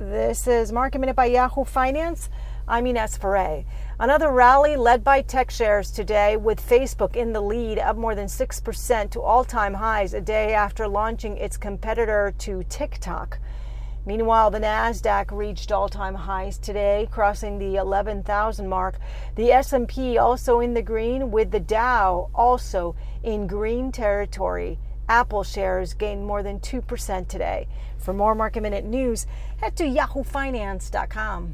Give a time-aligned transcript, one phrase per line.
[0.00, 2.30] This is Market Minute by Yahoo Finance.
[2.68, 3.64] I'm Ines Ferre.
[3.98, 8.28] Another rally led by tech shares today, with Facebook in the lead, up more than
[8.28, 13.40] 6% to all time highs a day after launching its competitor to TikTok.
[14.06, 19.00] Meanwhile, the Nasdaq reached all-time highs today, crossing the 11,000 mark.
[19.34, 22.94] The S&P also in the green with the Dow also
[23.24, 24.78] in green territory.
[25.08, 27.66] Apple shares gained more than 2% today.
[27.98, 29.26] For more market minute news,
[29.58, 31.52] head to yahoofinance.com.